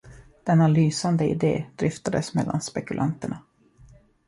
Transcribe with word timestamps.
Denna 0.43 0.67
lysande 0.67 1.27
idé 1.27 1.65
dryftades 1.75 2.33
mellan 2.33 2.61
spekulanterna. 2.61 3.39